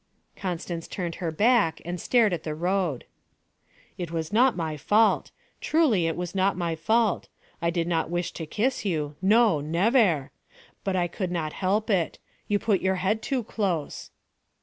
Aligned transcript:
Constance 0.35 0.87
turned 0.87 1.13
her 1.21 1.29
back 1.29 1.79
and 1.85 2.01
stared 2.01 2.33
at 2.33 2.41
the 2.43 2.55
road. 2.55 3.05
'It 3.99 4.09
was 4.09 4.33
not 4.33 4.55
my 4.57 4.75
fault. 4.75 5.29
Truly 5.59 6.07
it 6.07 6.15
was 6.15 6.33
not 6.33 6.57
my 6.57 6.75
fault. 6.75 7.29
I 7.61 7.69
did 7.69 7.87
not 7.87 8.09
wish 8.09 8.31
to 8.31 8.47
kiss 8.47 8.83
you 8.83 9.15
no 9.21 9.59
nevair. 9.61 10.31
But 10.83 10.95
I 10.95 11.07
could 11.07 11.31
not 11.31 11.53
help 11.53 11.91
it. 11.91 12.17
You 12.47 12.57
put 12.57 12.81
your 12.81 12.95
head 12.95 13.21
too 13.21 13.43
close.' 13.43 14.09